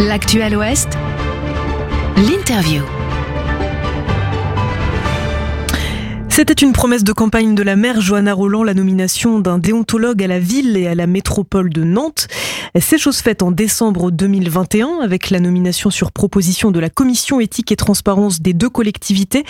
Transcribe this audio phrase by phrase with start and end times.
[0.00, 0.88] L'actuel Ouest,
[2.16, 2.82] l'interview.
[6.28, 10.26] C'était une promesse de campagne de la maire Johanna Roland, la nomination d'un déontologue à
[10.26, 12.26] la ville et à la métropole de Nantes.
[12.80, 17.70] C'est chose faite en décembre 2021 avec la nomination sur proposition de la commission éthique
[17.70, 19.44] et transparence des deux collectivités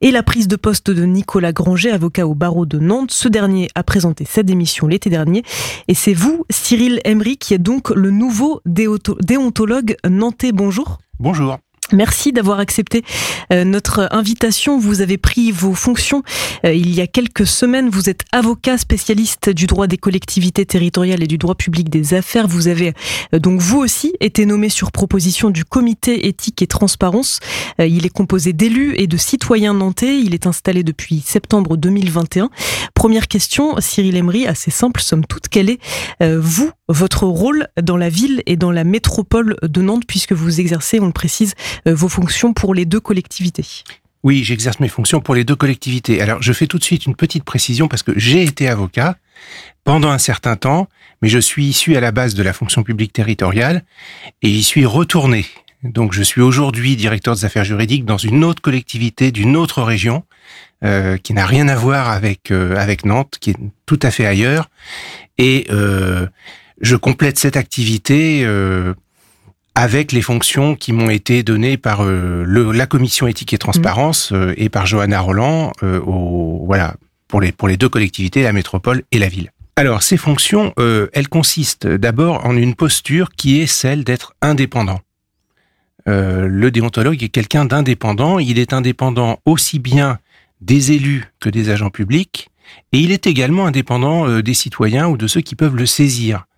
[0.00, 3.10] et la prise de poste de Nicolas Granger, avocat au barreau de Nantes.
[3.10, 5.42] Ce dernier a présenté sa démission l'été dernier
[5.88, 10.52] et c'est vous, Cyril Emery, qui êtes donc le nouveau déontologue nantais.
[10.52, 10.98] Bonjour.
[11.18, 11.58] Bonjour.
[11.92, 13.02] Merci d'avoir accepté
[13.50, 14.78] euh, notre invitation.
[14.78, 16.22] Vous avez pris vos fonctions
[16.66, 17.88] euh, il y a quelques semaines.
[17.88, 22.46] Vous êtes avocat spécialiste du droit des collectivités territoriales et du droit public des affaires.
[22.46, 22.92] Vous avez
[23.32, 27.40] euh, donc vous aussi été nommé sur proposition du comité éthique et transparence.
[27.78, 30.20] Il est composé d'élus et de citoyens nantais.
[30.20, 32.50] Il est installé depuis septembre 2021.
[32.94, 35.48] Première question, Cyril Emery, assez simple, somme toute.
[35.48, 35.78] Quel est,
[36.20, 40.98] vous, votre rôle dans la ville et dans la métropole de Nantes, puisque vous exercez,
[41.00, 41.54] on le précise,
[41.86, 43.84] vos fonctions pour les deux collectivités.
[44.24, 46.20] Oui, j'exerce mes fonctions pour les deux collectivités.
[46.20, 49.16] Alors, je fais tout de suite une petite précision parce que j'ai été avocat
[49.84, 50.88] pendant un certain temps,
[51.22, 53.84] mais je suis issu à la base de la fonction publique territoriale
[54.42, 55.46] et j'y suis retourné.
[55.84, 60.24] Donc, je suis aujourd'hui directeur des affaires juridiques dans une autre collectivité d'une autre région
[60.82, 64.26] euh, qui n'a rien à voir avec euh, avec Nantes, qui est tout à fait
[64.26, 64.68] ailleurs.
[65.38, 65.68] Et
[66.80, 68.44] je complète cette activité
[69.78, 74.32] avec les fonctions qui m'ont été données par euh, le, la commission éthique et transparence
[74.32, 74.34] mmh.
[74.34, 76.96] euh, et par Johanna Roland euh, au, voilà,
[77.28, 79.52] pour, les, pour les deux collectivités, la métropole et la ville.
[79.76, 84.98] Alors, ces fonctions, elles consistent d'abord en une posture qui est celle d'être indépendant.
[86.06, 88.40] le déontologue est quelqu'un d'indépendant.
[88.40, 90.18] Il est indépendant aussi bien
[90.60, 92.48] des élus que des agents publics,
[92.90, 96.48] et il est également indépendant des citoyens ou de ceux qui peuvent le saisir.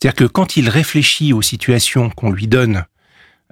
[0.00, 2.84] C'est-à-dire que quand il réfléchit aux situations qu'on lui donne,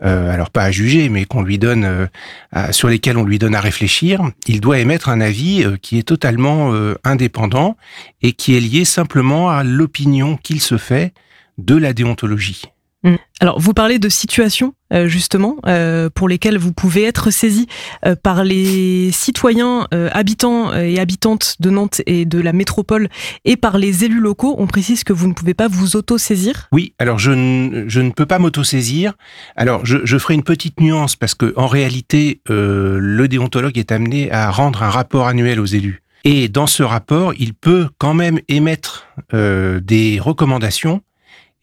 [0.02, 3.54] euh, alors pas à juger, mais qu'on lui donne, euh, sur lesquelles on lui donne
[3.54, 6.72] à réfléchir, il doit émettre un avis euh, qui est totalement
[7.04, 7.76] indépendant
[8.22, 11.14] et qui est lié simplement à l'opinion qu'il se fait
[11.58, 12.62] de la déontologie.
[13.04, 13.16] Mm.
[13.40, 17.66] Alors, vous parlez de situations, euh, justement, euh, pour lesquelles vous pouvez être saisi
[18.06, 23.08] euh, par les citoyens habitants et habitantes de Nantes et de la métropole
[23.44, 24.56] et par les élus locaux.
[24.58, 28.10] On précise que vous ne pouvez pas vous auto-saisir Oui, alors je, ne, je ne
[28.10, 29.12] peux pas m'auto-saisir.
[29.56, 34.32] Alors, je, je, ferai une petite nuance parce que en réalité, le déontologue est amené
[34.32, 36.02] à rendre un rapport annuel aux élus.
[36.24, 41.02] Et dans ce rapport, il peut quand même émettre des recommandations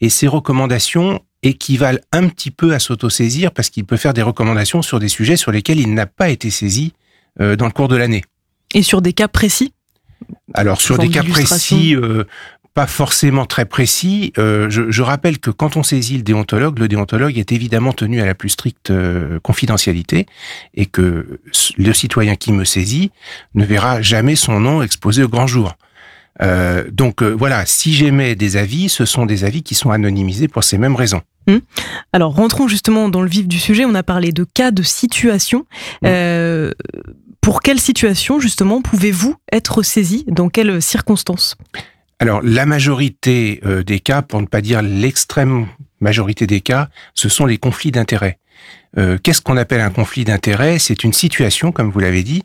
[0.01, 4.81] et ces recommandations équivalent un petit peu à s'autosaisir parce qu'il peut faire des recommandations
[4.81, 6.93] sur des sujets sur lesquels il n'a pas été saisi
[7.39, 8.23] euh, dans le cours de l'année.
[8.73, 9.73] Et sur des cas précis?
[10.53, 12.25] Alors sur des cas précis, euh,
[12.73, 14.33] pas forcément très précis.
[14.37, 18.21] Euh, je, je, rappelle que quand on saisit le déontologue, le déontologue est évidemment tenu
[18.21, 18.93] à la plus stricte
[19.41, 20.25] confidentialité
[20.73, 21.39] et que
[21.77, 23.11] le citoyen qui me saisit
[23.55, 25.73] ne verra jamais son nom exposé au grand jour.
[26.41, 30.63] Euh, donc voilà, si j'émets des avis, ce sont des avis qui sont anonymisés pour
[30.63, 31.21] ces mêmes raisons.
[31.47, 31.57] Hmm.
[32.13, 33.85] Alors rentrons justement dans le vif du sujet.
[33.85, 35.65] On a parlé de cas de situation.
[36.05, 36.71] Euh,
[37.41, 40.23] pour quelle situation justement pouvez-vous être saisi?
[40.27, 41.55] Dans quelles circonstances?
[42.19, 45.67] Alors la majorité euh, des cas, pour ne pas dire l'extrême
[45.99, 48.37] majorité des cas, ce sont les conflits d'intérêts.
[48.97, 50.77] Euh, Qu'est-ce qu'on appelle un conflit d'intérêts?
[50.77, 52.43] C'est une situation, comme vous l'avez dit,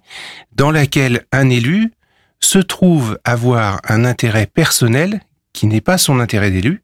[0.55, 1.93] dans laquelle un élu
[2.41, 5.21] se trouve avoir un intérêt personnel
[5.53, 6.83] qui n'est pas son intérêt d'élu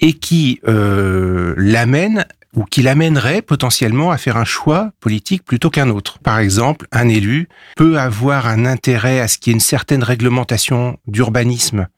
[0.00, 5.90] et qui euh, l'amène ou qui l'amènerait potentiellement à faire un choix politique plutôt qu'un
[5.90, 6.18] autre.
[6.18, 10.02] Par exemple, un élu peut avoir un intérêt à ce qu'il y ait une certaine
[10.02, 11.88] réglementation d'urbanisme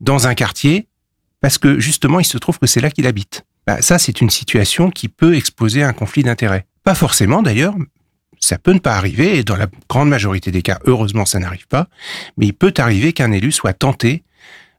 [0.00, 0.88] dans un quartier
[1.40, 3.44] parce que justement il se trouve que c'est là qu'il habite.
[3.66, 6.66] Bah, ça, c'est une situation qui peut exposer un conflit d'intérêts.
[6.82, 7.74] Pas forcément d'ailleurs,
[8.40, 11.68] ça peut ne pas arriver, et dans la grande majorité des cas, heureusement, ça n'arrive
[11.68, 11.86] pas,
[12.36, 14.24] mais il peut arriver qu'un élu soit tenté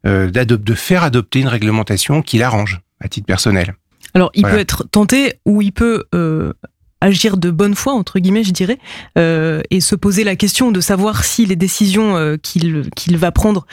[0.06, 3.75] euh, de faire adopter une réglementation qui l'arrange à titre personnel.
[4.14, 6.54] Alors, il peut être tenté ou il peut euh,
[7.01, 8.77] agir de bonne foi, entre guillemets, je dirais,
[9.18, 13.31] euh, et se poser la question de savoir si les décisions euh, qu'il qu'il va
[13.31, 13.66] prendre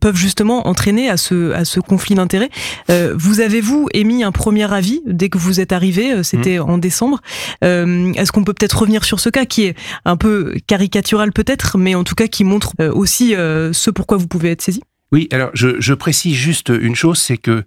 [0.00, 2.50] peuvent justement entraîner à ce, à ce conflit d'intérêts.
[2.88, 6.70] Vous avez-vous émis un premier avis dès que vous êtes arrivé C'était mmh.
[6.70, 7.20] en décembre.
[7.62, 11.94] Est-ce qu'on peut peut-être revenir sur ce cas qui est un peu caricatural peut-être, mais
[11.94, 14.82] en tout cas qui montre aussi ce pourquoi vous pouvez être saisi?
[15.12, 17.64] Oui, alors je, je, précise juste une chose, c'est que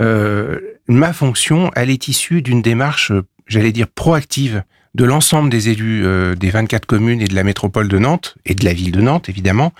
[0.00, 0.58] euh,
[0.88, 3.12] ma fonction, elle est issue d'une démarche
[3.46, 4.62] j'allais dire, proactive
[4.94, 8.54] de l'ensemble des élus euh, des 24 communes et de la métropole de Nantes, et
[8.54, 9.72] de la ville de Nantes, évidemment,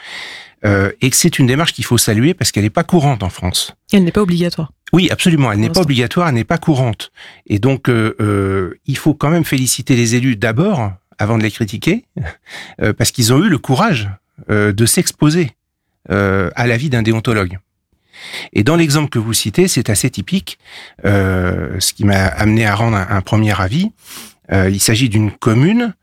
[0.65, 3.31] euh, et que c'est une démarche qu'il faut saluer parce qu'elle n'est pas courante en
[3.31, 3.75] France.
[3.93, 4.73] Elle n'est pas obligatoire.
[4.93, 5.51] Oui, absolument.
[5.53, 7.13] Elle n'est pas obligatoire, elle n'est pas courante.
[7.47, 12.05] Et donc, il faut quand même féliciter les élus d'abord, avant de les critiquer,
[12.97, 14.09] parce qu'ils ont eu le courage
[14.49, 15.51] de s'exposer
[16.09, 17.59] à l'avis d'un déontologue.
[18.53, 20.59] Et dans l'exemple que vous citez, c'est assez typique,
[21.05, 23.91] euh, ce qui m'a amené à rendre un, premier avis.
[24.53, 25.95] Euh, il s'agit d'une commune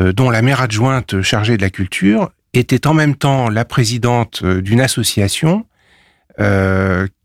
[0.00, 4.44] euh, dont la maire adjointe chargée de la culture était en même temps la présidente
[4.44, 5.64] d'une association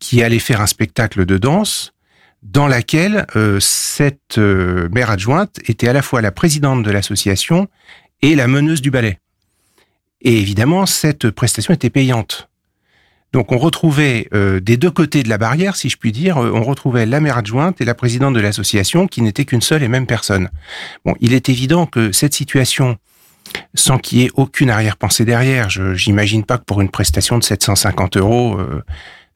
[0.00, 1.94] qui allait faire un spectacle de danse
[2.42, 3.26] dans laquelle
[3.60, 7.68] cette maire adjointe était à la fois la présidente de l'association
[8.22, 9.20] et la meneuse du ballet.
[10.24, 12.48] Et évidemment, cette prestation était payante.
[13.34, 16.52] Donc on retrouvait euh, des deux côtés de la barrière, si je puis dire, euh,
[16.54, 19.88] on retrouvait la maire adjointe et la présidente de l'association qui n'étaient qu'une seule et
[19.88, 20.50] même personne.
[21.04, 22.96] Bon, il est évident que cette situation,
[23.74, 27.42] sans qu'il y ait aucune arrière-pensée derrière, je j'imagine pas que pour une prestation de
[27.42, 28.84] 750 euros, euh,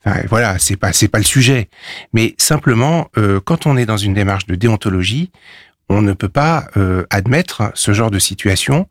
[0.06, 1.68] enfin, voilà, c'est pas c'est pas le sujet.
[2.12, 3.10] Mais simplement,
[3.44, 5.32] quand on est dans une démarche de déontologie,
[5.88, 6.66] on ne peut pas
[7.10, 8.88] admettre ce genre de situation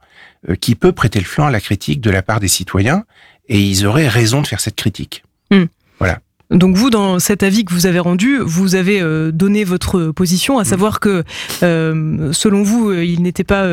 [0.61, 3.03] qui peut prêter le flanc à la critique de la part des citoyens
[3.49, 5.23] et ils auraient raison de faire cette critique.
[5.51, 5.65] Hmm.
[5.99, 6.19] Voilà.
[6.49, 10.59] Donc vous, dans cet avis que vous avez rendu, vous avez euh, donné votre position,
[10.59, 10.65] à hmm.
[10.65, 11.23] savoir que
[11.63, 13.67] euh, selon vous, euh, il n'était pas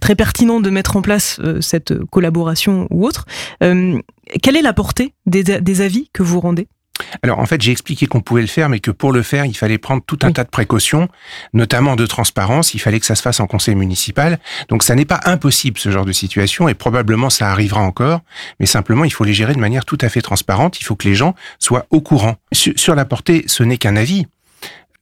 [0.00, 3.26] très pertinent de mettre en place cette collaboration ou autre.
[3.60, 6.68] quelle est la portée des avis que vous rendez?
[7.22, 9.54] Alors en fait, j'ai expliqué qu'on pouvait le faire, mais que pour le faire, il
[9.54, 11.08] fallait prendre tout un tas de précautions,
[11.52, 12.74] notamment de transparence.
[12.74, 14.38] Il fallait que ça se fasse en conseil municipal.
[14.68, 18.20] Donc ça n'est pas impossible ce genre de situation, et probablement ça arrivera encore.
[18.60, 20.80] Mais simplement, il faut les gérer de manière tout à fait transparente.
[20.80, 22.36] Il faut que les gens soient au courant.
[22.52, 24.26] Sur, la portée, ce n'est qu'un avis.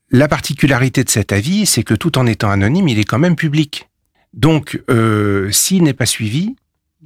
[0.09, 3.35] La particularité de cet avis, c'est que tout en étant anonyme, il est quand même
[3.35, 3.89] public.
[4.33, 6.55] Donc, euh, s'il n'est pas suivi,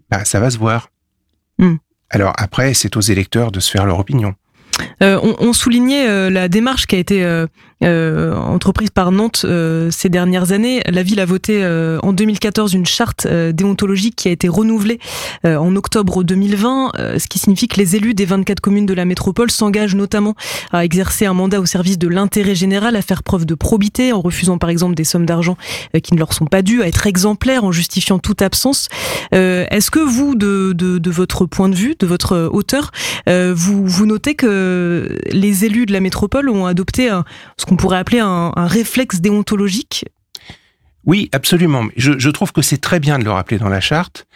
[0.10, 0.90] bah, ça va se voir.
[1.58, 1.76] Hmm.
[2.10, 4.36] Alors après, c'est aux électeurs de se faire leur opinion.
[5.02, 7.48] Euh, on, soulignait euh, la démarche qui a été euh,
[7.84, 10.82] euh, entreprise par Nantes euh, ces dernières années.
[10.88, 15.00] La ville a voté euh, en 2014 une charte déontologique qui a été renouvelée
[15.44, 19.52] en octobre 2020, ce qui signifie que les élus des 24 communes de la métropole
[19.52, 20.36] s'engagent notamment
[20.72, 24.22] à exercer un mandat au service de l'intérêt général, à faire preuve de probité en
[24.22, 25.58] refusant par exemple des sommes d'argent
[26.02, 28.90] qui ne leur sont pas dues, à être exemplaires en justifiant toute absence.
[29.32, 32.92] Est-ce que vous, de, de, de, votre point de vue, de votre hauteur,
[33.28, 34.67] vous, vous notez que
[35.32, 37.24] les élus de la métropole ont adopté un,
[37.58, 40.06] ce qu'on pourrait appeler un, réflexe déontologique
[41.06, 41.86] Oui, absolument.
[41.96, 44.28] Je, je trouve que c'est très bien de le rappeler dans la charte,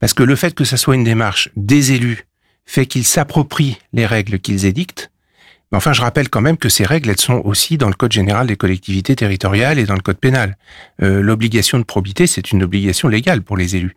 [0.00, 2.26] parce que le fait que ça soit une démarche des élus
[2.66, 5.10] fait qu'ils s'approprient les règles qu'ils édictent.
[5.72, 8.12] Mais enfin, je rappelle quand même que ces règles, elles sont aussi dans le Code
[8.12, 10.56] général des collectivités territoriales et dans le Code pénal.
[11.02, 13.96] Euh, L'obligation de probité, c'est une obligation légale pour les élus,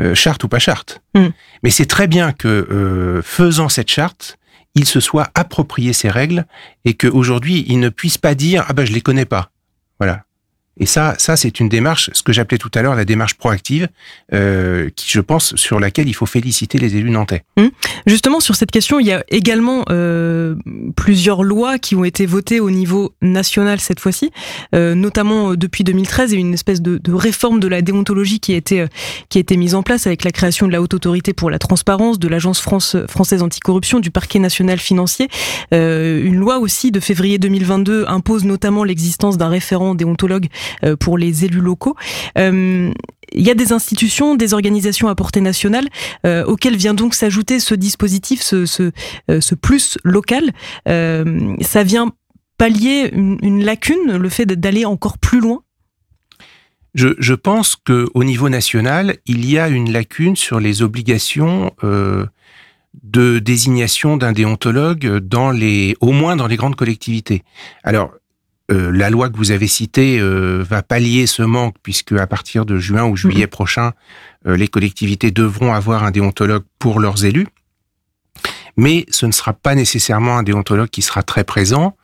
[0.00, 1.02] euh, charte ou pas charte.
[1.14, 1.28] Hmm.
[1.62, 4.38] Mais c'est très bien que, euh, faisant cette charte,
[4.78, 6.46] il se soit approprié ces règles
[6.84, 9.50] et qu'aujourd'hui, il ne puisse pas dire ah ben je les connais pas.
[9.98, 10.24] Voilà.
[10.80, 13.88] Et ça, ça c'est une démarche, ce que j'appelais tout à l'heure la démarche proactive,
[14.32, 17.42] euh, qui, je pense, sur laquelle il faut féliciter les élus nantais.
[17.56, 17.70] Hum.
[18.06, 20.54] Justement, sur cette question, il y a également euh,
[20.96, 24.30] plusieurs lois qui ont été votées au niveau national cette fois-ci,
[24.74, 28.56] euh, notamment euh, depuis 2013, et une espèce de, réforme de la déontologie qui a
[28.56, 28.86] été
[29.28, 31.58] qui a été mise en place avec la création de la haute autorité pour la
[31.58, 35.28] transparence, de l'agence France française anticorruption, du parquet national financier.
[35.72, 40.46] Une loi aussi de février 2022 impose notamment l'existence d'un référent déontologue
[41.00, 41.96] pour les élus locaux.
[43.28, 45.88] Euh, il y a des institutions, des organisations à portée nationale
[46.26, 50.52] euh, auxquelles vient donc s'ajouter ce dispositif, ce, ce, plus local.
[50.86, 52.12] ça vient
[52.56, 55.62] pallier une, lacune, le fait d'aller encore plus loin?
[56.94, 64.16] Je, pense qu'au niveau national, il y a une lacune sur les obligations de désignation
[64.16, 65.22] d'un déontologue
[66.00, 67.42] au moins dans les grandes collectivités.
[67.84, 68.12] Alors,
[68.70, 72.66] euh, la loi que vous avez citée euh, va pallier ce manque puisque à partir
[72.66, 73.50] de juin ou juillet mhm.
[73.50, 73.92] prochain,
[74.46, 77.48] euh, les collectivités devront avoir un déontologue pour leurs élus.
[78.76, 81.96] Mais ce ne sera pas nécessairement un déontologue qui sera très présent.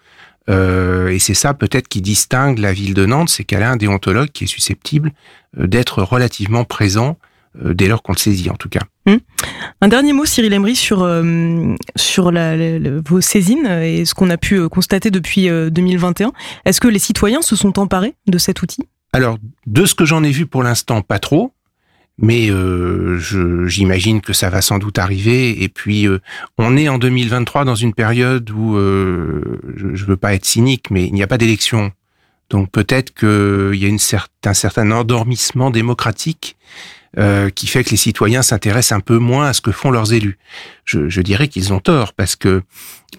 [0.48, 4.30] et c'est ça peut-être qui distingue la ville de Nantes, c'est qu'elle a un déontologue
[4.30, 5.12] qui est susceptible
[5.56, 7.16] d'être relativement présent
[7.54, 8.80] dès lors qu'on le saisit en tout cas.
[9.06, 9.18] Hmm.
[9.80, 12.56] Un dernier mot, Cyril Emery, sur, euh, sur la,
[13.06, 16.28] vos saisines et ce qu'on a pu euh, constater depuis 2021.
[16.28, 16.30] Euh,
[16.64, 18.82] Est-ce que les citoyens se sont emparés de cet outil?
[19.12, 21.52] Alors, de ce que j'en ai vu pour l'instant, pas trop.
[22.16, 22.48] Mais
[23.66, 25.64] j'imagine que ça va sans doute arriver.
[25.64, 26.06] Et puis,
[26.58, 31.06] on est en 2023 dans une période où, je ne veux pas être cynique, mais
[31.06, 31.90] il n'y a pas d'élection.
[32.50, 33.98] Donc peut-être qu'il y a une
[34.44, 36.56] un certain endormissement démocratique
[37.18, 40.12] euh, qui fait que les citoyens s'intéressent un peu moins à ce que font leurs
[40.12, 40.38] élus.
[40.84, 42.62] Je, je dirais qu'ils ont tort parce que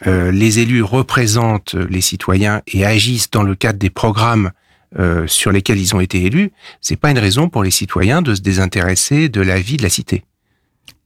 [0.08, 4.52] euh, les élus représentent les citoyens et agissent dans le cadre des programmes
[4.98, 6.52] euh, sur lesquels ils ont été élus.
[6.80, 9.90] C'est pas une raison pour les citoyens de se désintéresser de la vie de la
[9.90, 10.24] cité.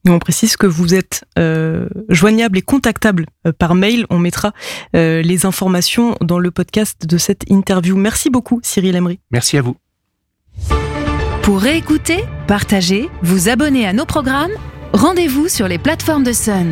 [0.06, 3.26] Et on précise que vous êtes euh, joignable et contactable
[3.58, 4.06] par mail.
[4.08, 4.52] On mettra
[4.94, 7.96] euh, les informations dans le podcast de cette interview.
[7.96, 9.18] Merci beaucoup, Cyril Emery.
[9.32, 9.76] Merci à vous.
[11.42, 14.52] Pour réécouter, partager, vous abonner à nos programmes,
[14.92, 16.68] rendez-vous sur les plateformes de Sun.